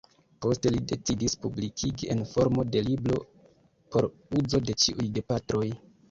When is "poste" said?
0.43-0.69